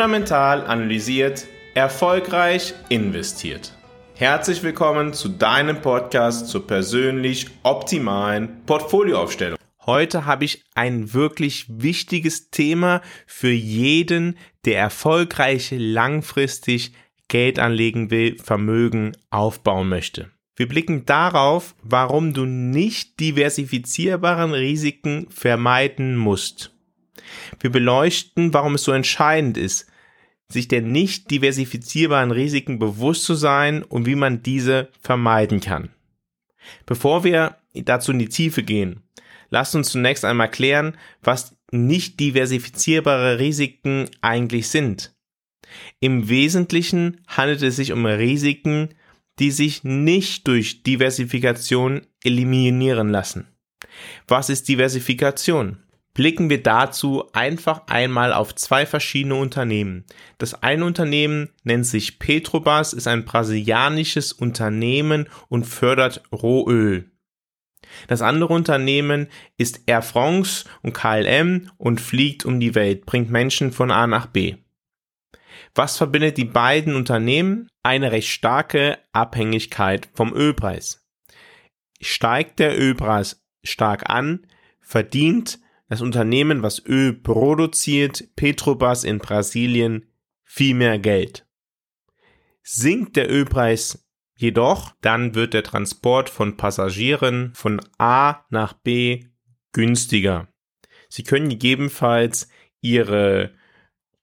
fundamental 0.00 0.66
analysiert, 0.66 1.46
erfolgreich 1.74 2.72
investiert. 2.88 3.74
Herzlich 4.14 4.62
willkommen 4.62 5.12
zu 5.12 5.28
deinem 5.28 5.82
Podcast 5.82 6.48
zur 6.48 6.66
persönlich 6.66 7.48
optimalen 7.64 8.64
Portfolioaufstellung. 8.64 9.58
Heute 9.84 10.24
habe 10.24 10.46
ich 10.46 10.64
ein 10.74 11.12
wirklich 11.12 11.66
wichtiges 11.68 12.48
Thema 12.48 13.02
für 13.26 13.50
jeden, 13.50 14.38
der 14.64 14.78
erfolgreich 14.78 15.68
langfristig 15.76 16.94
Geld 17.28 17.58
anlegen 17.58 18.10
will, 18.10 18.38
Vermögen 18.38 19.14
aufbauen 19.28 19.90
möchte. 19.90 20.30
Wir 20.56 20.66
blicken 20.66 21.04
darauf, 21.04 21.74
warum 21.82 22.32
du 22.32 22.46
nicht 22.46 23.20
diversifizierbaren 23.20 24.54
Risiken 24.54 25.26
vermeiden 25.28 26.16
musst. 26.16 26.72
Wir 27.60 27.70
beleuchten, 27.70 28.54
warum 28.54 28.76
es 28.76 28.84
so 28.84 28.92
entscheidend 28.92 29.58
ist, 29.58 29.89
sich 30.52 30.68
der 30.68 30.82
nicht 30.82 31.30
diversifizierbaren 31.30 32.30
Risiken 32.30 32.78
bewusst 32.78 33.24
zu 33.24 33.34
sein 33.34 33.82
und 33.82 34.06
wie 34.06 34.14
man 34.14 34.42
diese 34.42 34.88
vermeiden 35.00 35.60
kann. 35.60 35.90
Bevor 36.86 37.24
wir 37.24 37.56
dazu 37.74 38.12
in 38.12 38.18
die 38.18 38.28
Tiefe 38.28 38.62
gehen, 38.62 39.02
lasst 39.50 39.74
uns 39.74 39.90
zunächst 39.90 40.24
einmal 40.24 40.50
klären, 40.50 40.96
was 41.22 41.56
nicht 41.70 42.18
diversifizierbare 42.20 43.38
Risiken 43.38 44.08
eigentlich 44.20 44.68
sind. 44.68 45.14
Im 46.00 46.28
Wesentlichen 46.28 47.20
handelt 47.28 47.62
es 47.62 47.76
sich 47.76 47.92
um 47.92 48.06
Risiken, 48.06 48.88
die 49.38 49.50
sich 49.50 49.84
nicht 49.84 50.46
durch 50.48 50.82
Diversifikation 50.82 52.02
eliminieren 52.24 53.08
lassen. 53.08 53.46
Was 54.26 54.50
ist 54.50 54.68
Diversifikation? 54.68 55.78
Blicken 56.20 56.50
wir 56.50 56.62
dazu 56.62 57.24
einfach 57.32 57.86
einmal 57.86 58.34
auf 58.34 58.54
zwei 58.54 58.84
verschiedene 58.84 59.36
Unternehmen. 59.36 60.04
Das 60.36 60.62
eine 60.62 60.84
Unternehmen 60.84 61.48
nennt 61.64 61.86
sich 61.86 62.18
Petrobras, 62.18 62.92
ist 62.92 63.08
ein 63.08 63.24
brasilianisches 63.24 64.34
Unternehmen 64.34 65.30
und 65.48 65.64
fördert 65.64 66.22
Rohöl. 66.30 67.10
Das 68.06 68.20
andere 68.20 68.52
Unternehmen 68.52 69.28
ist 69.56 69.80
Air 69.86 70.02
France 70.02 70.66
und 70.82 70.92
KLM 70.92 71.70
und 71.78 72.02
fliegt 72.02 72.44
um 72.44 72.60
die 72.60 72.74
Welt, 72.74 73.06
bringt 73.06 73.30
Menschen 73.30 73.72
von 73.72 73.90
A 73.90 74.06
nach 74.06 74.26
B. 74.26 74.56
Was 75.74 75.96
verbindet 75.96 76.36
die 76.36 76.44
beiden 76.44 76.96
Unternehmen? 76.96 77.70
Eine 77.82 78.12
recht 78.12 78.28
starke 78.28 78.98
Abhängigkeit 79.12 80.10
vom 80.12 80.34
Ölpreis. 80.34 81.02
Steigt 81.98 82.58
der 82.58 82.78
Ölpreis 82.78 83.42
stark 83.64 84.10
an, 84.10 84.46
verdient 84.82 85.60
das 85.90 86.00
Unternehmen, 86.00 86.62
was 86.62 86.82
Öl 86.86 87.12
produziert, 87.12 88.36
Petrobras 88.36 89.02
in 89.02 89.18
Brasilien, 89.18 90.06
viel 90.44 90.74
mehr 90.74 91.00
Geld. 91.00 91.46
Sinkt 92.62 93.16
der 93.16 93.28
Ölpreis 93.28 94.08
jedoch, 94.36 94.92
dann 95.00 95.34
wird 95.34 95.52
der 95.52 95.64
Transport 95.64 96.30
von 96.30 96.56
Passagieren 96.56 97.52
von 97.54 97.80
A 97.98 98.44
nach 98.50 98.72
B 98.72 99.26
günstiger. 99.72 100.46
Sie 101.08 101.24
können 101.24 101.48
gegebenenfalls 101.48 102.48
ihre 102.80 103.52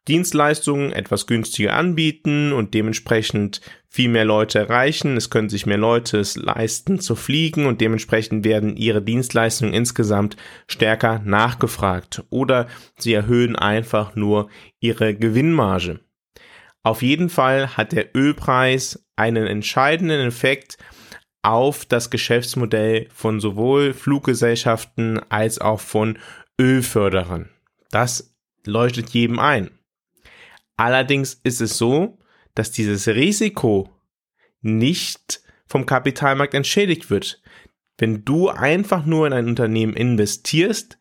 Dienstleistungen 0.08 0.92
etwas 0.92 1.28
günstiger 1.28 1.74
anbieten 1.74 2.54
und 2.54 2.74
dementsprechend 2.74 3.62
viel 3.90 4.10
mehr 4.10 4.26
Leute 4.26 4.60
erreichen. 4.60 5.18
Es 5.18 5.30
können 5.30 5.50
sich 5.50 5.66
mehr 5.66 5.78
Leute 5.78 6.20
es 6.20 6.36
leisten 6.36 7.00
zu 7.00 7.16
fliegen 7.16 7.66
und 7.66 7.82
dementsprechend 7.82 8.46
werden 8.46 8.78
ihre 8.78 9.02
Dienstleistungen 9.02 9.74
insgesamt 9.74 10.38
stärker 10.68 11.20
nachgefragt 11.26 12.24
oder 12.30 12.68
sie 12.98 13.14
erhöhen 13.14 13.56
einfach 13.56 14.16
nur 14.16 14.50
ihre 14.80 15.16
Gewinnmarge. 15.16 16.00
Auf 16.84 17.02
jeden 17.02 17.30
Fall 17.30 17.76
hat 17.76 17.92
der 17.92 18.16
Ölpreis 18.16 19.06
einen 19.18 19.46
entscheidenden 19.46 20.28
Effekt 20.28 20.78
auf 21.42 21.86
das 21.86 22.10
Geschäftsmodell 22.10 23.08
von 23.14 23.40
sowohl 23.40 23.94
Fluggesellschaften 23.94 25.20
als 25.30 25.60
auch 25.60 25.80
von 25.80 26.18
Ölförderern. 26.60 27.50
Das 27.92 28.34
leuchtet 28.66 29.10
jedem 29.10 29.40
ein. 29.40 29.77
Allerdings 30.78 31.34
ist 31.44 31.60
es 31.60 31.78
so, 31.78 32.20
dass 32.56 32.72
dieses 32.72 33.08
Risiko 33.08 33.90
nicht 34.62 35.42
vom 35.68 35.86
Kapitalmarkt 35.86 36.54
entschädigt 36.54 37.10
wird. 37.10 37.42
Wenn 37.98 38.24
du 38.24 38.50
einfach 38.50 39.06
nur 39.06 39.28
in 39.28 39.34
ein 39.34 39.48
Unternehmen 39.48 39.94
investierst, 39.94 40.98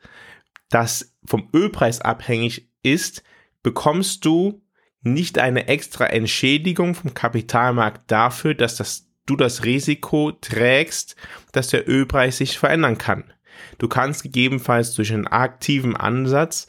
das 0.71 1.15
vom 1.25 1.49
Ölpreis 1.53 2.01
abhängig 2.01 2.71
ist, 2.83 3.23
bekommst 3.63 4.25
du 4.25 4.63
nicht 5.03 5.39
eine 5.39 5.69
extra 5.69 6.07
Entschädigung 6.07 6.95
vom 6.95 7.15
Kapitalmarkt 7.15 8.11
dafür, 8.11 8.55
dass 8.55 8.77
das, 8.77 9.09
du 9.27 9.37
das 9.37 9.65
Risiko 9.65 10.33
trägst, 10.33 11.17
dass 11.53 11.69
der 11.69 11.89
Ölpreis 11.89 12.39
sich 12.39 12.59
verändern 12.59 12.99
kann. 12.99 13.25
Du 13.79 13.89
kannst 13.89 14.23
gegebenenfalls 14.23 14.95
durch 14.95 15.13
einen 15.13 15.27
aktiven 15.27 15.97
Ansatz 15.97 16.67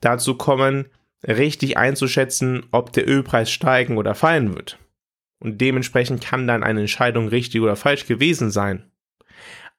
dazu 0.00 0.36
kommen, 0.36 0.88
richtig 1.26 1.76
einzuschätzen, 1.76 2.66
ob 2.70 2.92
der 2.92 3.08
Ölpreis 3.08 3.50
steigen 3.50 3.98
oder 3.98 4.14
fallen 4.14 4.54
wird. 4.54 4.78
Und 5.38 5.60
dementsprechend 5.60 6.22
kann 6.22 6.46
dann 6.46 6.62
eine 6.62 6.80
Entscheidung 6.80 7.28
richtig 7.28 7.60
oder 7.60 7.76
falsch 7.76 8.06
gewesen 8.06 8.50
sein. 8.50 8.90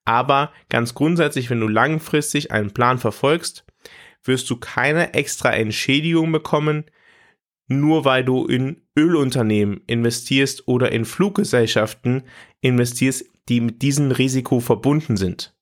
Aber 0.05 0.53
ganz 0.69 0.93
grundsätzlich, 0.93 1.49
wenn 1.49 1.59
du 1.59 1.67
langfristig 1.67 2.51
einen 2.51 2.71
Plan 2.71 2.97
verfolgst, 2.97 3.65
wirst 4.23 4.49
du 4.49 4.57
keine 4.57 5.13
extra 5.13 5.51
Entschädigung 5.51 6.31
bekommen, 6.31 6.85
nur 7.67 8.05
weil 8.05 8.23
du 8.23 8.45
in 8.45 8.81
Ölunternehmen 8.97 9.81
investierst 9.87 10.67
oder 10.67 10.91
in 10.91 11.05
Fluggesellschaften 11.05 12.23
investierst, 12.61 13.25
die 13.49 13.61
mit 13.61 13.81
diesem 13.81 14.11
Risiko 14.11 14.59
verbunden 14.59 15.17
sind. 15.17 15.55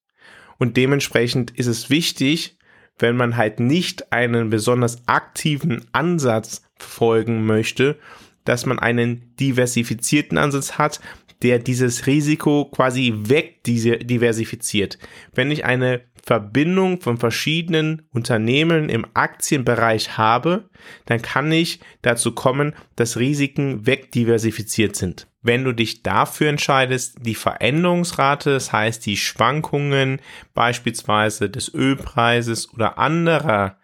Und 0.57 0.77
dementsprechend 0.77 1.51
ist 1.51 1.67
es 1.67 1.89
wichtig, 1.89 2.57
wenn 2.97 3.17
man 3.17 3.37
halt 3.37 3.59
nicht 3.59 4.11
einen 4.11 4.49
besonders 4.49 5.07
aktiven 5.07 5.85
Ansatz 5.91 6.63
folgen 6.77 7.45
möchte, 7.45 7.97
dass 8.43 8.65
man 8.65 8.79
einen 8.79 9.35
diversifizierten 9.39 10.37
Ansatz 10.37 10.77
hat, 10.77 11.01
der 11.41 11.59
dieses 11.59 12.07
Risiko 12.07 12.65
quasi 12.65 13.13
wegdiversifiziert. 13.15 14.97
Wenn 15.33 15.51
ich 15.51 15.65
eine 15.65 16.01
Verbindung 16.23 17.01
von 17.01 17.17
verschiedenen 17.17 18.03
Unternehmen 18.11 18.89
im 18.89 19.05
Aktienbereich 19.13 20.17
habe, 20.17 20.69
dann 21.05 21.21
kann 21.21 21.51
ich 21.51 21.81
dazu 22.01 22.31
kommen, 22.33 22.73
dass 22.95 23.17
Risiken 23.17 23.85
wegdiversifiziert 23.85 24.95
sind. 24.95 25.27
Wenn 25.45 25.63
du 25.63 25.73
dich 25.73 26.01
dafür 26.01 26.49
entscheidest, 26.49 27.17
die 27.21 27.35
Veränderungsrate, 27.35 28.49
das 28.49 28.73
heißt 28.73 29.05
die 29.05 29.15
Schwankungen 29.15 30.19
beispielsweise 30.55 31.51
des 31.51 31.71
Ölpreises 31.71 32.73
oder 32.73 32.97
anderer 32.97 33.77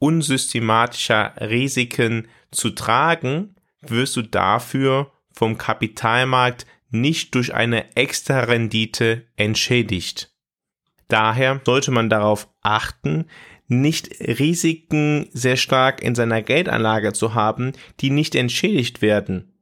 unsystematischer 0.00 1.34
Risiken 1.40 2.26
zu 2.50 2.70
tragen, 2.70 3.54
wirst 3.80 4.16
du 4.16 4.22
dafür 4.22 5.12
vom 5.30 5.56
Kapitalmarkt 5.56 6.66
nicht 6.90 7.36
durch 7.36 7.54
eine 7.54 7.94
extra 7.94 8.40
Rendite 8.40 9.24
entschädigt. 9.36 10.34
Daher 11.06 11.60
sollte 11.64 11.92
man 11.92 12.10
darauf 12.10 12.48
achten, 12.60 13.26
nicht 13.68 14.20
Risiken 14.20 15.28
sehr 15.32 15.56
stark 15.56 16.02
in 16.02 16.16
seiner 16.16 16.42
Geldanlage 16.42 17.12
zu 17.12 17.34
haben, 17.34 17.70
die 18.00 18.10
nicht 18.10 18.34
entschädigt 18.34 19.00
werden. 19.00 19.53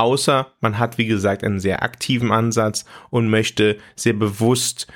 Außer 0.00 0.50
man 0.60 0.78
hat, 0.78 0.96
wie 0.96 1.04
gesagt, 1.04 1.44
einen 1.44 1.60
sehr 1.60 1.82
aktiven 1.82 2.32
Ansatz 2.32 2.86
und 3.10 3.28
möchte 3.28 3.76
sehr 3.96 4.14
bewusst 4.14 4.86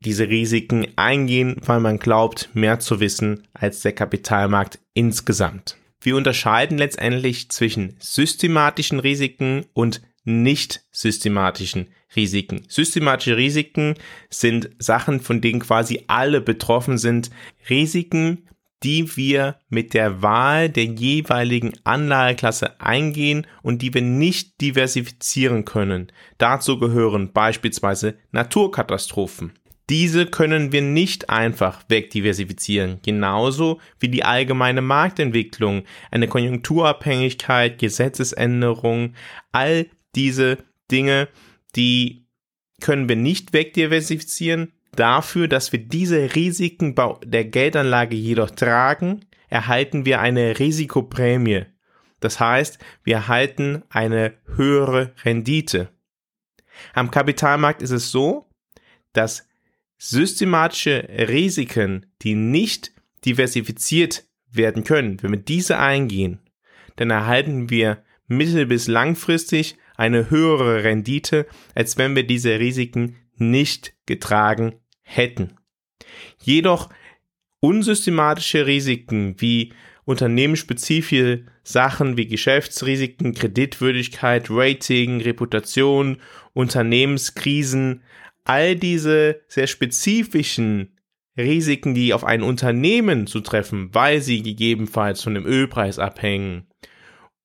diese 0.00 0.30
Risiken 0.30 0.86
eingehen, 0.96 1.56
weil 1.66 1.80
man 1.80 1.98
glaubt, 1.98 2.48
mehr 2.54 2.80
zu 2.80 2.98
wissen 2.98 3.46
als 3.52 3.82
der 3.82 3.92
Kapitalmarkt 3.92 4.78
insgesamt. 4.94 5.76
Wir 6.00 6.16
unterscheiden 6.16 6.78
letztendlich 6.78 7.50
zwischen 7.50 7.96
systematischen 7.98 9.00
Risiken 9.00 9.66
und 9.74 10.00
nicht 10.24 10.80
systematischen 10.92 11.88
Risiken. 12.16 12.64
Systematische 12.66 13.36
Risiken 13.36 13.96
sind 14.30 14.70
Sachen, 14.78 15.20
von 15.20 15.42
denen 15.42 15.60
quasi 15.60 16.04
alle 16.06 16.40
betroffen 16.40 16.96
sind. 16.96 17.30
Risiken, 17.68 18.48
die 18.84 19.16
wir 19.16 19.56
mit 19.68 19.94
der 19.94 20.22
Wahl 20.22 20.68
der 20.68 20.84
jeweiligen 20.84 21.72
Anlageklasse 21.84 22.80
eingehen 22.80 23.46
und 23.62 23.80
die 23.80 23.94
wir 23.94 24.02
nicht 24.02 24.60
diversifizieren 24.60 25.64
können. 25.64 26.12
Dazu 26.36 26.78
gehören 26.78 27.32
beispielsweise 27.32 28.18
Naturkatastrophen. 28.30 29.54
Diese 29.90 30.26
können 30.26 30.72
wir 30.72 30.80
nicht 30.80 31.28
einfach 31.28 31.84
wegdiversifizieren, 31.88 33.00
genauso 33.02 33.80
wie 33.98 34.08
die 34.08 34.24
allgemeine 34.24 34.80
Marktentwicklung, 34.80 35.84
eine 36.10 36.28
Konjunkturabhängigkeit, 36.28 37.78
Gesetzesänderung, 37.78 39.14
all 39.52 39.86
diese 40.14 40.58
Dinge, 40.90 41.28
die 41.76 42.26
können 42.80 43.08
wir 43.08 43.16
nicht 43.16 43.52
wegdiversifizieren. 43.52 44.72
Dafür, 44.96 45.48
dass 45.48 45.72
wir 45.72 45.80
diese 45.80 46.34
Risiken 46.34 46.94
der 47.24 47.44
Geldanlage 47.44 48.16
jedoch 48.16 48.50
tragen, 48.50 49.24
erhalten 49.48 50.04
wir 50.04 50.20
eine 50.20 50.58
Risikoprämie. 50.58 51.66
Das 52.20 52.40
heißt, 52.40 52.78
wir 53.02 53.16
erhalten 53.16 53.82
eine 53.90 54.34
höhere 54.56 55.12
Rendite. 55.24 55.90
Am 56.92 57.10
Kapitalmarkt 57.10 57.82
ist 57.82 57.90
es 57.90 58.10
so, 58.10 58.48
dass 59.12 59.46
systematische 59.98 61.08
Risiken, 61.28 62.06
die 62.22 62.34
nicht 62.34 62.92
diversifiziert 63.24 64.24
werden 64.50 64.84
können, 64.84 65.22
wenn 65.22 65.32
wir 65.32 65.38
diese 65.38 65.78
eingehen, 65.78 66.40
dann 66.96 67.10
erhalten 67.10 67.70
wir 67.70 68.02
mittel- 68.26 68.66
bis 68.66 68.86
langfristig 68.86 69.76
eine 69.96 70.30
höhere 70.30 70.84
Rendite, 70.84 71.46
als 71.74 71.96
wenn 71.98 72.16
wir 72.16 72.26
diese 72.26 72.58
Risiken 72.58 73.16
nicht 73.36 73.94
getragen 74.06 74.74
hätten. 75.04 75.56
Jedoch 76.42 76.90
unsystematische 77.60 78.66
Risiken 78.66 79.36
wie 79.38 79.72
unternehmensspezifische 80.04 81.46
Sachen 81.62 82.16
wie 82.16 82.26
Geschäftsrisiken, 82.26 83.32
Kreditwürdigkeit, 83.32 84.48
Rating, 84.50 85.20
Reputation, 85.22 86.18
Unternehmenskrisen, 86.52 88.02
all 88.44 88.76
diese 88.76 89.40
sehr 89.48 89.66
spezifischen 89.66 90.98
Risiken, 91.36 91.94
die 91.94 92.12
auf 92.12 92.22
ein 92.22 92.42
Unternehmen 92.42 93.26
zu 93.26 93.40
treffen, 93.40 93.94
weil 93.94 94.20
sie 94.20 94.42
gegebenenfalls 94.42 95.22
von 95.22 95.34
dem 95.34 95.46
Ölpreis 95.46 95.98
abhängen 95.98 96.66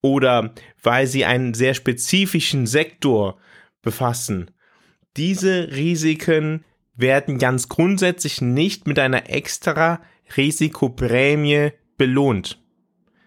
oder 0.02 0.54
weil 0.84 1.08
sie 1.08 1.26
einen 1.26 1.54
sehr 1.54 1.74
spezifischen 1.74 2.68
Sektor 2.68 3.40
befassen. 3.82 4.52
Diese 5.18 5.72
Risiken 5.72 6.64
werden 7.00 7.38
ganz 7.38 7.70
grundsätzlich 7.70 8.42
nicht 8.42 8.88
mit 8.88 9.00
einer 9.00 9.30
extra 9.30 10.02
Risikoprämie 10.36 11.72
belohnt. 11.98 12.62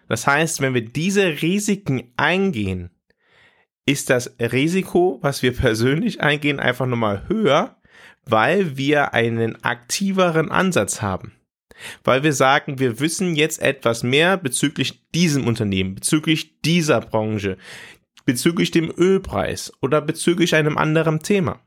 Das 0.07 0.27
heißt, 0.27 0.61
wenn 0.61 0.73
wir 0.73 0.85
diese 0.85 1.41
Risiken 1.41 2.11
eingehen, 2.17 2.91
ist 3.85 4.09
das 4.09 4.35
Risiko, 4.39 5.19
was 5.21 5.41
wir 5.41 5.55
persönlich 5.55 6.21
eingehen, 6.21 6.59
einfach 6.59 6.85
nochmal 6.85 7.27
höher, 7.27 7.77
weil 8.25 8.77
wir 8.77 9.13
einen 9.13 9.63
aktiveren 9.63 10.51
Ansatz 10.51 11.01
haben. 11.01 11.33
Weil 12.03 12.23
wir 12.23 12.33
sagen, 12.33 12.79
wir 12.79 12.99
wissen 12.99 13.35
jetzt 13.35 13.61
etwas 13.61 14.03
mehr 14.03 14.37
bezüglich 14.37 15.09
diesem 15.13 15.47
Unternehmen, 15.47 15.95
bezüglich 15.95 16.61
dieser 16.61 17.01
Branche, 17.01 17.57
bezüglich 18.25 18.71
dem 18.71 18.93
Ölpreis 18.95 19.73
oder 19.81 19.99
bezüglich 19.99 20.55
einem 20.55 20.77
anderen 20.77 21.19
Thema. 21.19 21.59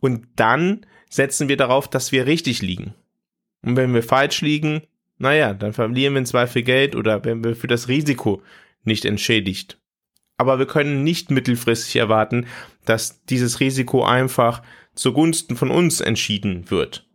Und 0.00 0.26
dann 0.36 0.84
setzen 1.14 1.48
wir 1.48 1.56
darauf, 1.56 1.88
dass 1.88 2.10
wir 2.10 2.26
richtig 2.26 2.60
liegen. 2.60 2.92
Und 3.62 3.76
wenn 3.76 3.94
wir 3.94 4.02
falsch 4.02 4.40
liegen, 4.40 4.82
naja, 5.16 5.54
dann 5.54 5.72
verlieren 5.72 6.14
wir 6.14 6.18
in 6.18 6.26
Zweifel 6.26 6.64
Geld 6.64 6.96
oder 6.96 7.24
werden 7.24 7.44
wir 7.44 7.54
für 7.54 7.68
das 7.68 7.86
Risiko 7.86 8.42
nicht 8.82 9.04
entschädigt. 9.04 9.78
Aber 10.38 10.58
wir 10.58 10.66
können 10.66 11.04
nicht 11.04 11.30
mittelfristig 11.30 11.94
erwarten, 11.96 12.46
dass 12.84 13.24
dieses 13.26 13.60
Risiko 13.60 14.04
einfach 14.04 14.60
zugunsten 14.96 15.54
von 15.54 15.70
uns 15.70 16.00
entschieden 16.00 16.68
wird. 16.72 17.06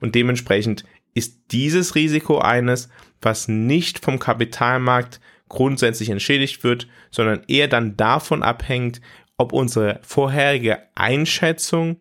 Und 0.00 0.14
dementsprechend 0.14 0.84
ist 1.14 1.50
dieses 1.52 1.94
Risiko 1.94 2.38
eines, 2.38 2.90
was 3.22 3.48
nicht 3.48 4.04
vom 4.04 4.18
Kapitalmarkt 4.18 5.18
grundsätzlich 5.48 6.10
entschädigt 6.10 6.62
wird, 6.62 6.88
sondern 7.10 7.42
eher 7.48 7.68
dann 7.68 7.96
davon 7.96 8.42
abhängt, 8.42 9.00
ob 9.38 9.54
unsere 9.54 9.98
vorherige 10.02 10.82
Einschätzung 10.94 12.00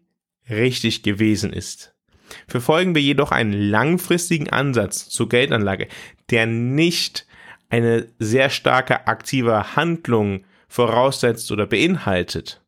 richtig 0.49 1.03
gewesen 1.03 1.53
ist. 1.53 1.95
Verfolgen 2.47 2.95
wir 2.95 3.01
jedoch 3.01 3.31
einen 3.31 3.53
langfristigen 3.53 4.49
Ansatz 4.49 5.09
zur 5.09 5.29
Geldanlage, 5.29 5.87
der 6.29 6.45
nicht 6.45 7.27
eine 7.69 8.07
sehr 8.19 8.49
starke 8.49 9.07
aktive 9.07 9.75
Handlung 9.75 10.45
voraussetzt 10.67 11.51
oder 11.51 11.65
beinhaltet, 11.65 12.65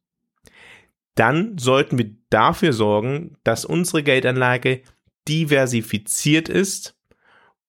dann 1.16 1.58
sollten 1.58 1.98
wir 1.98 2.12
dafür 2.30 2.74
sorgen, 2.74 3.38
dass 3.44 3.66
unsere 3.66 4.04
Geldanlage 4.04 4.82
diversifiziert 5.28 6.48
ist 6.48 6.96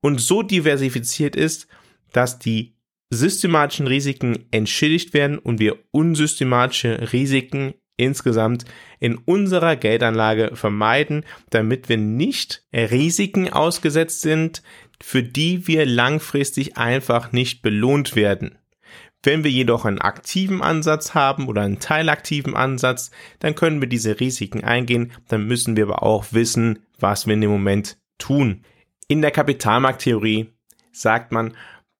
und 0.01 0.21
so 0.21 0.43
diversifiziert 0.43 1.35
ist, 1.35 1.67
dass 2.13 2.39
die 2.39 2.77
systematischen 3.11 3.87
Risiken 3.87 4.45
entschädigt 4.51 5.15
werden 5.15 5.39
und 5.39 5.61
wir 5.61 5.79
unsystematische 5.91 7.13
Risiken 7.13 7.75
insgesamt 7.99 8.65
in 8.99 9.17
unserer 9.19 9.77
Geldanlage 9.77 10.57
vermeiden, 10.57 11.25
damit 11.51 11.89
wir 11.89 11.99
nicht 11.99 12.65
Risiken 12.73 13.53
ausgesetzt 13.53 14.23
sind, 14.23 14.63
für 15.03 15.23
die 15.23 15.67
wir 15.67 15.85
langfristig 15.85 16.77
einfach 16.77 17.33
nicht 17.33 17.63
belohnt 17.63 18.17
werden. 18.17 18.59
Wenn 19.23 19.43
wir 19.43 19.51
jedoch 19.51 19.85
einen 19.85 20.01
aktiven 20.01 20.63
Ansatz 20.63 21.15
haben 21.15 21.49
oder 21.49 21.63
einen 21.63 21.81
teilaktiven 21.81 22.55
Ansatz, 22.55 23.11
dann 23.41 23.55
können 23.55 23.81
wir 23.81 23.89
diese 23.89 24.21
Risiken 24.21 24.63
eingehen, 24.63 25.13
dann 25.29 25.47
müssen 25.47 25.77
wir 25.77 25.85
aber 25.85 26.03
auch 26.03 26.27
wissen, 26.31 26.81
was 26.99 27.27
wir 27.27 27.35
in 27.35 27.41
dem 27.41 27.51
Moment 27.51 27.99
tun. 28.19 28.65
In 29.09 29.21
der 29.21 29.33
Kapitalmarkttheorie 29.33 30.53
sagt 30.93 31.33
man, 31.33 31.55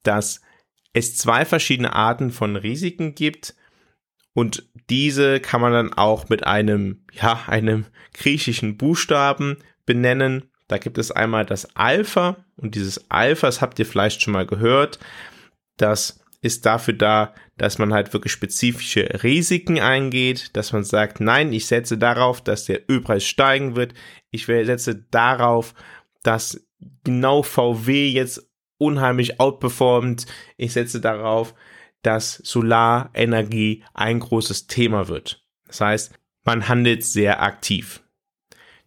dass 0.05 0.43
es 0.93 1.17
zwei 1.17 1.45
verschiedene 1.45 1.93
Arten 1.93 2.31
von 2.31 2.57
Risiken 2.57 3.15
gibt 3.15 3.55
und 4.39 4.69
diese 4.89 5.41
kann 5.41 5.61
man 5.61 5.73
dann 5.73 5.93
auch 5.93 6.29
mit 6.29 6.47
einem, 6.47 7.03
ja, 7.11 7.43
einem 7.49 7.87
griechischen 8.15 8.77
Buchstaben 8.77 9.57
benennen. 9.85 10.45
Da 10.69 10.79
gibt 10.79 10.97
es 10.97 11.11
einmal 11.11 11.45
das 11.45 11.75
Alpha 11.75 12.37
und 12.55 12.77
dieses 12.77 13.11
Alpha, 13.11 13.49
das 13.49 13.61
habt 13.61 13.81
ihr 13.81 13.85
vielleicht 13.85 14.23
schon 14.23 14.35
mal 14.35 14.47
gehört, 14.47 15.01
das 15.77 16.21
ist 16.41 16.67
dafür 16.67 16.95
da, 16.95 17.35
dass 17.57 17.79
man 17.79 17.93
halt 17.93 18.13
wirklich 18.13 18.33
spezifische 18.33 19.09
Risiken 19.25 19.81
eingeht, 19.81 20.57
dass 20.57 20.73
man 20.73 20.85
sagt, 20.85 21.19
nein, 21.19 21.53
ich 21.53 21.67
setze 21.67 21.99
darauf, 21.99 22.41
dass 22.41 22.65
der 22.65 22.89
Ölpreis 22.89 23.27
steigen 23.27 23.75
wird. 23.75 23.93
Ich 24.31 24.47
setze 24.47 24.95
darauf, 25.11 25.75
dass 26.23 26.65
genau 27.03 27.43
VW 27.43 28.07
jetzt 28.09 28.49
unheimlich 28.79 29.41
outperformt. 29.41 30.27
Ich 30.57 30.75
setze 30.75 31.01
darauf, 31.01 31.55
dass 32.03 32.35
Solarenergie 32.45 33.85
ein 33.95 34.21
großes 34.21 34.67
Thema 34.67 35.09
wird. 35.09 35.45
Das 35.67 35.81
heißt, 35.81 36.15
man 36.45 36.69
handelt 36.69 37.05
sehr 37.05 37.43
aktiv. 37.43 38.03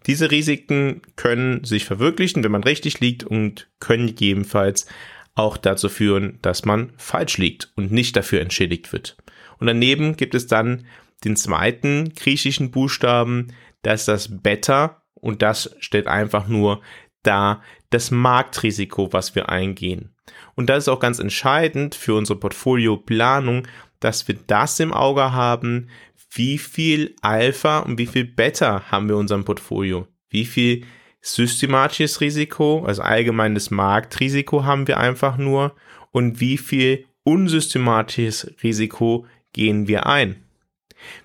Diese 0.08 0.32
Risiken 0.32 1.02
können 1.16 1.64
sich 1.64 1.86
verwirklichen, 1.86 2.44
wenn 2.44 2.52
man 2.52 2.64
richtig 2.64 3.00
liegt 3.00 3.24
und 3.24 3.70
können 3.80 4.08
gegebenenfalls 4.08 4.88
auch 5.36 5.58
dazu 5.58 5.90
führen, 5.90 6.40
dass 6.42 6.66
man 6.66 6.92
falsch 6.98 7.38
liegt 7.38 7.72
und 7.76 7.92
nicht 7.92 8.16
dafür 8.16 8.42
entschädigt 8.42 8.92
wird. 8.92 9.18
Und 9.60 9.68
daneben 9.68 10.18
gibt 10.18 10.34
es 10.34 10.48
dann 10.48 10.86
den 11.24 11.36
zweiten 11.36 12.14
griechischen 12.16 12.72
Buchstaben, 12.72 13.54
das 13.84 14.02
ist 14.02 14.08
das 14.08 14.42
Beta 14.42 15.04
und 15.14 15.42
das 15.42 15.76
stellt 15.80 16.08
einfach 16.08 16.48
nur 16.48 16.82
da 17.24 17.62
das 17.92 18.10
Marktrisiko, 18.10 19.14
was 19.14 19.36
wir 19.36 19.50
eingehen. 19.50 20.11
Und 20.56 20.70
das 20.70 20.84
ist 20.84 20.88
auch 20.90 21.00
ganz 21.00 21.20
entscheidend 21.20 21.96
für 21.96 22.16
unsere 22.16 22.40
Portfolioplanung, 22.40 23.68
dass 24.00 24.28
wir 24.28 24.36
das 24.48 24.80
im 24.80 24.94
Auge 24.94 25.32
haben, 25.32 25.90
wie 26.32 26.58
viel 26.58 27.16
Alpha 27.22 27.80
und 27.80 27.98
wie 27.98 28.08
viel 28.08 28.26
Beta 28.26 28.92
haben 28.92 29.08
wir 29.08 29.16
in 29.16 29.22
unserem 29.22 29.46
Portfolio, 29.46 30.08
wie 30.30 30.46
viel 30.46 30.86
systematisches 31.22 32.22
Risiko, 32.22 32.84
also 32.86 33.02
allgemeines 33.02 33.70
Marktrisiko 33.70 34.64
haben 34.64 34.88
wir 34.88 35.00
einfach 35.00 35.38
nur 35.38 35.76
und 36.12 36.40
wie 36.40 36.58
viel 36.58 37.06
unsystematisches 37.24 38.56
Risiko 38.64 39.28
gehen 39.54 39.88
wir 39.88 40.08
ein. 40.08 40.44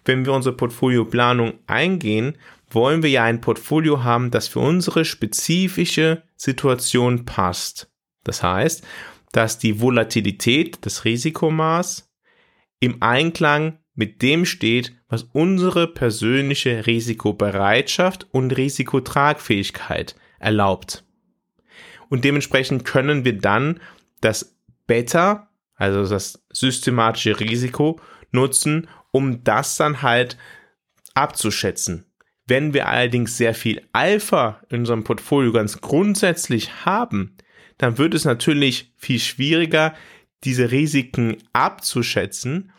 Wenn 0.05 0.27
wir 0.27 0.33
unsere 0.33 0.57
Portfolioplanung 0.57 1.55
eingehen, 1.67 2.37
wollen 2.71 3.03
wir 3.03 3.11
ja 3.11 3.25
ein 3.25 3.41
Portfolio 3.41 4.05
haben, 4.05 4.31
das 4.31 4.49
für 4.49 4.61
unsere 4.61 5.05
spezifische 5.05 6.23
Situation 6.37 7.25
passt. 7.25 7.91
Das 8.27 8.43
heißt, 8.43 8.85
dass 9.33 9.59
die 9.59 9.81
Volatilität, 9.81 10.79
das 10.83 11.05
Risikomaß 11.05 12.11
im 12.81 13.03
Einklang 13.03 13.79
mit 13.95 14.21
dem 14.23 14.45
steht, 14.45 14.95
was 15.09 15.25
unsere 15.33 15.87
persönliche 15.87 16.87
Risikobereitschaft 16.87 18.27
und 18.33 18.57
Risikotragfähigkeit 18.57 20.17
erlaubt. 20.39 21.05
Und 22.09 22.25
dementsprechend 22.25 22.85
können 22.85 23.25
wir 23.25 23.39
dann 23.39 23.81
das 24.21 24.57
Beta, 24.87 25.51
also 25.75 26.07
das 26.07 26.45
systematische 26.51 27.41
Risiko, 27.41 28.01
nutzen, 28.33 28.89
um 29.13 29.45
das 29.45 29.77
dann 29.77 30.03
halt 30.03 30.37
abzuschätzen. 31.15 32.05
Wenn 32.47 32.75
wir 32.75 32.89
allerdings 32.89 33.37
sehr 33.37 33.55
viel 33.55 33.83
Alpha 33.93 34.61
in 34.69 34.81
unserem 34.81 35.05
Portfolio 35.05 35.53
ganz 35.53 35.81
grundsätzlich 35.81 36.85
haben, 36.85 37.37
dann 37.79 37.99
wird 37.99 38.15
es 38.15 38.25
natürlich 38.25 38.93
viel 38.97 39.19
schwieriger, 39.19 39.95
diese 40.45 40.71
Risiken 40.71 41.37
abzuschätzen 41.53 42.73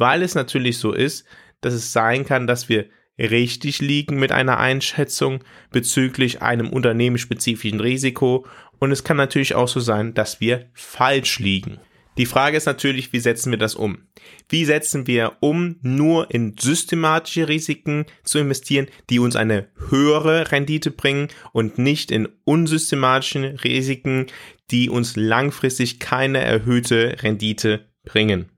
weil 0.00 0.22
es 0.22 0.34
natürlich 0.34 0.78
so 0.78 0.92
ist, 0.92 1.26
dass 1.60 1.74
es 1.74 1.92
sein 1.92 2.24
kann, 2.24 2.46
dass 2.46 2.70
wir 2.70 2.86
richtig 3.18 3.80
liegen 3.80 4.18
mit 4.18 4.32
einer 4.32 4.58
Einschätzung 4.58 5.44
bezüglich 5.70 6.40
einem 6.40 6.70
unternehmensspezifischen 6.70 7.80
Risiko 7.80 8.46
und 8.78 8.92
es 8.92 9.04
kann 9.04 9.18
natürlich 9.18 9.54
auch 9.54 9.68
so 9.68 9.78
sein, 9.78 10.14
dass 10.14 10.40
wir 10.40 10.70
falsch 10.72 11.38
liegen. 11.38 11.78
Die 12.20 12.26
Frage 12.26 12.58
ist 12.58 12.66
natürlich, 12.66 13.14
wie 13.14 13.18
setzen 13.18 13.50
wir 13.50 13.56
das 13.56 13.74
um? 13.74 14.06
Wie 14.46 14.66
setzen 14.66 15.06
wir 15.06 15.38
um, 15.40 15.76
nur 15.80 16.30
in 16.30 16.54
systematische 16.54 17.48
Risiken 17.48 18.04
zu 18.24 18.38
investieren, 18.38 18.88
die 19.08 19.18
uns 19.18 19.36
eine 19.36 19.68
höhere 19.88 20.52
Rendite 20.52 20.90
bringen 20.90 21.28
und 21.52 21.78
nicht 21.78 22.10
in 22.10 22.28
unsystematischen 22.44 23.44
Risiken, 23.44 24.26
die 24.70 24.90
uns 24.90 25.16
langfristig 25.16 25.98
keine 25.98 26.40
erhöhte 26.40 27.16
Rendite 27.22 27.88
bringen? 28.04 28.50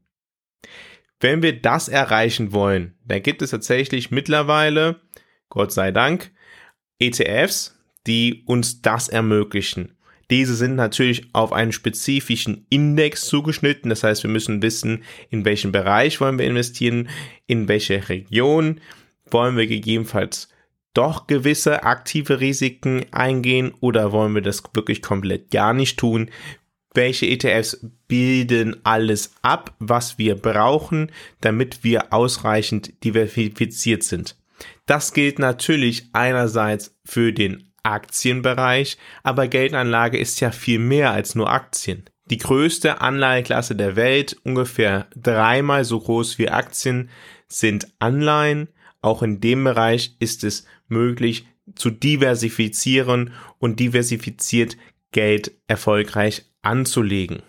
Wenn 1.20 1.40
wir 1.40 1.62
das 1.62 1.86
erreichen 1.86 2.50
wollen, 2.50 2.96
dann 3.04 3.22
gibt 3.22 3.42
es 3.42 3.50
tatsächlich 3.50 4.10
mittlerweile, 4.10 5.00
Gott 5.50 5.70
sei 5.70 5.92
Dank, 5.92 6.32
ETFs, 6.98 7.80
die 8.08 8.42
uns 8.44 8.82
das 8.82 9.08
ermöglichen. 9.08 9.96
Diese 10.30 10.54
sind 10.54 10.76
natürlich 10.76 11.26
auf 11.32 11.52
einen 11.52 11.72
spezifischen 11.72 12.66
Index 12.70 13.26
zugeschnitten. 13.26 13.90
Das 13.90 14.04
heißt, 14.04 14.22
wir 14.22 14.30
müssen 14.30 14.62
wissen, 14.62 15.04
in 15.30 15.44
welchen 15.44 15.72
Bereich 15.72 16.20
wollen 16.20 16.38
wir 16.38 16.46
investieren, 16.46 17.08
in 17.46 17.68
welche 17.68 18.08
Region 18.08 18.80
wollen 19.30 19.56
wir 19.56 19.66
gegebenenfalls 19.66 20.48
doch 20.94 21.26
gewisse 21.26 21.84
aktive 21.84 22.40
Risiken 22.40 23.06
eingehen 23.12 23.72
oder 23.80 24.12
wollen 24.12 24.34
wir 24.34 24.42
das 24.42 24.62
wirklich 24.74 25.00
komplett 25.00 25.50
gar 25.50 25.72
nicht 25.72 25.98
tun? 25.98 26.30
Welche 26.94 27.26
ETFs 27.26 27.86
bilden 28.06 28.76
alles 28.84 29.34
ab, 29.40 29.74
was 29.78 30.18
wir 30.18 30.34
brauchen, 30.34 31.10
damit 31.40 31.84
wir 31.84 32.12
ausreichend 32.12 33.02
diversifiziert 33.04 34.02
sind? 34.02 34.36
Das 34.84 35.14
gilt 35.14 35.38
natürlich 35.38 36.10
einerseits 36.12 36.94
für 37.04 37.32
den 37.32 37.71
Aktienbereich, 37.82 38.98
aber 39.22 39.48
Geldanlage 39.48 40.18
ist 40.18 40.40
ja 40.40 40.50
viel 40.50 40.78
mehr 40.78 41.12
als 41.12 41.34
nur 41.34 41.50
Aktien. 41.50 42.04
Die 42.26 42.38
größte 42.38 43.00
Anleiheklasse 43.00 43.74
der 43.74 43.96
Welt, 43.96 44.36
ungefähr 44.44 45.08
dreimal 45.16 45.84
so 45.84 46.00
groß 46.00 46.38
wie 46.38 46.48
Aktien, 46.48 47.10
sind 47.48 47.88
Anleihen. 47.98 48.68
Auch 49.00 49.22
in 49.22 49.40
dem 49.40 49.64
Bereich 49.64 50.16
ist 50.20 50.44
es 50.44 50.64
möglich 50.88 51.46
zu 51.74 51.90
diversifizieren 51.90 53.32
und 53.58 53.80
diversifiziert 53.80 54.76
Geld 55.10 55.52
erfolgreich 55.66 56.44
anzulegen 56.62 57.42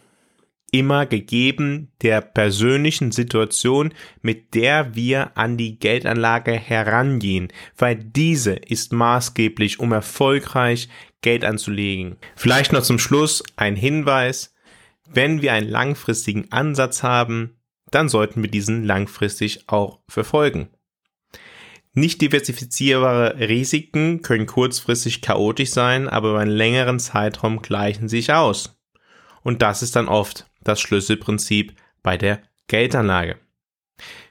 immer 0.74 1.06
gegeben 1.06 1.92
der 2.01 2.20
persönlichen 2.20 3.12
Situation, 3.12 3.94
mit 4.22 4.56
der 4.56 4.96
wir 4.96 5.38
an 5.38 5.56
die 5.56 5.77
Geldanlage 5.77 6.53
herangehen, 6.53 7.50
weil 7.77 7.96
diese 7.96 8.53
ist 8.53 8.92
maßgeblich, 8.92 9.80
um 9.80 9.92
erfolgreich 9.92 10.89
Geld 11.22 11.46
anzulegen. 11.46 12.18
Vielleicht 12.36 12.74
noch 12.74 12.82
zum 12.82 12.98
Schluss 12.98 13.44
ein 13.56 13.75
Hinweis. 13.75 14.56
Wenn 15.08 15.44
wir 15.44 15.53
einen 15.53 15.70
langfristigen 15.70 16.51
Ansatz 16.51 17.03
haben, 17.03 17.60
dann 17.92 18.10
sollten 18.10 18.42
wir 18.42 18.50
diesen 18.50 18.84
langfristig 18.84 19.65
auch 19.68 20.00
verfolgen. 20.10 20.70
Nicht 21.94 22.20
diversifizierbare 22.22 23.38
Risiken 23.48 24.24
können 24.24 24.48
kurzfristig 24.48 25.22
chaotisch 25.22 25.70
sein, 25.70 26.10
aber 26.10 26.32
über 26.32 26.39
einen 26.39 26.50
längeren 26.50 27.00
Zeitraum 27.00 27.62
gleichen 27.62 28.10
sich 28.10 28.34
aus. 28.34 28.80
Und 29.44 29.62
das 29.62 29.84
ist 29.84 29.96
dann 29.96 30.08
oft 30.08 30.48
das 30.63 30.82
Schlüsselprinzip 30.82 31.74
bei 32.01 32.17
der 32.17 32.41
Geldanlage. 32.67 33.38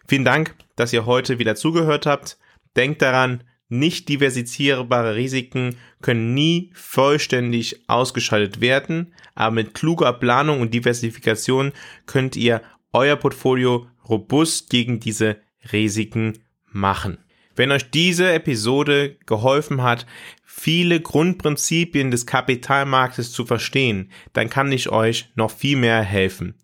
Vielen 0.07 0.25
Dank, 0.25 0.55
dass 0.77 0.93
ihr 0.93 1.07
heute 1.07 1.39
wieder 1.39 1.55
zugehört 1.55 2.07
habt. 2.07 2.39
Denkt 2.77 3.03
daran, 3.03 3.45
nicht 3.69 4.11
diversifizierbare 4.11 5.17
Risiken 5.17 5.77
können 6.03 6.35
nie 6.35 6.71
vollständig 6.75 7.89
ausgeschaltet 7.89 8.61
werden, 8.61 9.15
aber 9.35 9.55
mit 9.55 9.73
kluger 9.73 10.13
Planung 10.13 10.61
und 10.61 10.75
Diversifikation 10.75 11.73
könnt 12.05 12.37
ihr 12.37 12.61
euer 12.93 13.17
Portfolio 13.17 13.89
robust 14.09 14.69
gegen 14.69 15.01
diese 15.01 15.39
Risiken 15.73 16.41
machen. 16.67 17.19
Wenn 17.55 17.71
euch 17.71 17.91
diese 17.91 18.33
Episode 18.33 19.17
geholfen 19.27 19.83
hat, 19.83 20.07
viele 20.45 21.01
Grundprinzipien 21.01 22.11
des 22.11 22.27
Kapitalmarktes 22.27 23.33
zu 23.33 23.45
verstehen, 23.45 24.11
dann 24.33 24.49
kann 24.49 24.73
ich 24.73 24.91
euch 24.91 25.31
noch 25.35 25.51
viel 25.51 25.77
mehr 25.77 26.03
helfen. 26.03 26.55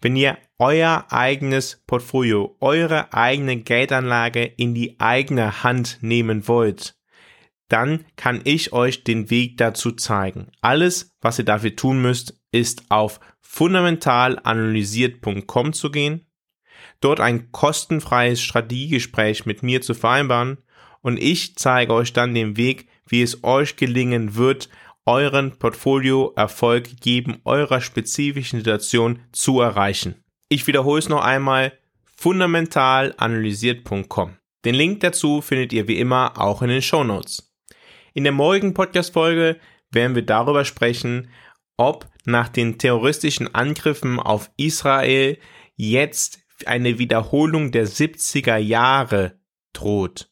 Wenn 0.00 0.16
ihr 0.16 0.38
euer 0.58 1.06
eigenes 1.10 1.82
Portfolio, 1.86 2.56
eure 2.60 3.12
eigene 3.12 3.58
Geldanlage 3.58 4.44
in 4.44 4.74
die 4.74 4.98
eigene 5.00 5.62
Hand 5.62 5.98
nehmen 6.00 6.46
wollt, 6.46 6.96
dann 7.68 8.04
kann 8.16 8.40
ich 8.44 8.72
euch 8.72 9.04
den 9.04 9.30
Weg 9.30 9.56
dazu 9.56 9.92
zeigen. 9.92 10.48
Alles, 10.60 11.16
was 11.20 11.38
ihr 11.38 11.44
dafür 11.44 11.74
tun 11.74 12.02
müsst, 12.02 12.38
ist 12.52 12.90
auf 12.90 13.20
fundamentalanalysiert.com 13.40 15.72
zu 15.72 15.90
gehen 15.90 16.26
dort 17.00 17.20
ein 17.20 17.52
kostenfreies 17.52 18.42
Strategiegespräch 18.42 19.46
mit 19.46 19.62
mir 19.62 19.82
zu 19.82 19.94
vereinbaren 19.94 20.58
und 21.00 21.20
ich 21.20 21.54
zeige 21.56 21.92
euch 21.92 22.12
dann 22.12 22.34
den 22.34 22.56
Weg, 22.56 22.88
wie 23.06 23.22
es 23.22 23.44
euch 23.44 23.76
gelingen 23.76 24.34
wird, 24.36 24.68
euren 25.06 25.58
Portfolio-Erfolg 25.58 26.98
geben 27.00 27.40
eurer 27.44 27.82
spezifischen 27.82 28.60
Situation 28.60 29.18
zu 29.32 29.60
erreichen. 29.60 30.14
Ich 30.48 30.66
wiederhole 30.66 30.98
es 30.98 31.10
noch 31.10 31.22
einmal, 31.22 31.78
fundamentalanalysiert.com. 32.16 34.38
Den 34.64 34.74
Link 34.74 35.00
dazu 35.00 35.42
findet 35.42 35.74
ihr 35.74 35.86
wie 35.88 35.98
immer 35.98 36.40
auch 36.40 36.62
in 36.62 36.70
den 36.70 36.80
Show 36.80 37.04
Notes. 37.04 37.52
In 38.14 38.24
der 38.24 38.32
morgigen 38.32 38.72
Podcast-Folge 38.72 39.58
werden 39.90 40.14
wir 40.14 40.24
darüber 40.24 40.64
sprechen, 40.64 41.28
ob 41.76 42.08
nach 42.24 42.48
den 42.48 42.78
terroristischen 42.78 43.54
Angriffen 43.54 44.18
auf 44.18 44.50
Israel 44.56 45.36
jetzt 45.76 46.38
eine 46.68 46.98
Wiederholung 46.98 47.70
der 47.70 47.86
70er 47.86 48.56
Jahre 48.56 49.38
droht. 49.72 50.30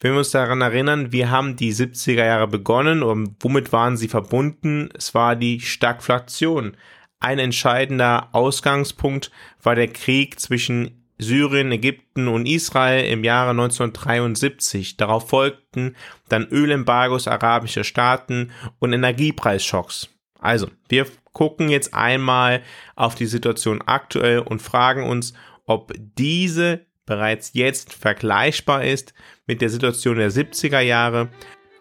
Wenn 0.00 0.12
wir 0.12 0.18
uns 0.18 0.32
daran 0.32 0.60
erinnern, 0.60 1.12
wir 1.12 1.30
haben 1.30 1.54
die 1.54 1.72
70er 1.72 2.24
Jahre 2.24 2.48
begonnen 2.48 3.04
und 3.04 3.36
womit 3.38 3.72
waren 3.72 3.96
sie 3.96 4.08
verbunden? 4.08 4.88
Es 4.96 5.14
war 5.14 5.36
die 5.36 5.60
Stagflation. 5.60 6.76
Ein 7.20 7.38
entscheidender 7.38 8.28
Ausgangspunkt 8.32 9.30
war 9.62 9.76
der 9.76 9.86
Krieg 9.86 10.40
zwischen 10.40 11.02
Syrien, 11.18 11.70
Ägypten 11.70 12.26
und 12.26 12.46
Israel 12.46 13.04
im 13.04 13.22
Jahre 13.22 13.50
1973. 13.50 14.96
Darauf 14.96 15.28
folgten 15.28 15.94
dann 16.28 16.48
Ölembargos 16.48 17.28
arabischer 17.28 17.84
Staaten 17.84 18.50
und 18.80 18.92
Energiepreisschocks. 18.92 20.08
Also, 20.40 20.68
wir 20.88 21.06
gucken 21.32 21.68
jetzt 21.68 21.94
einmal 21.94 22.62
auf 22.96 23.14
die 23.14 23.26
Situation 23.26 23.82
aktuell 23.86 24.40
und 24.40 24.60
fragen 24.60 25.04
uns, 25.04 25.32
ob 25.66 25.92
diese 25.96 26.86
bereits 27.06 27.52
jetzt 27.54 27.92
vergleichbar 27.92 28.84
ist 28.84 29.12
mit 29.46 29.60
der 29.60 29.68
Situation 29.68 30.16
der 30.16 30.30
70er 30.30 30.80
Jahre 30.80 31.28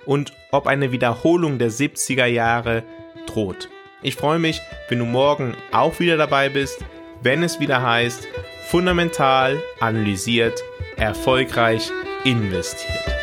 und 0.06 0.34
ob 0.52 0.68
eine 0.68 0.92
Wiederholung 0.92 1.60
der 1.60 1.72
70er 1.72 2.26
Jahre 2.26 2.84
droht. 3.28 3.70
Ich 4.02 4.16
freue 4.16 4.40
mich, 4.40 4.62
wenn 4.90 5.00
du 5.00 5.06
morgen 5.06 5.56
auch 5.72 6.00
wieder 6.00 6.18
dabei 6.18 6.50
bist, 6.50 6.84
wenn 7.22 7.44
es 7.44 7.60
wieder 7.60 7.84
heißt, 7.84 8.28
fundamental 8.68 9.62
analysiert, 9.80 10.64
erfolgreich 10.98 11.92
investiert. 12.24 13.21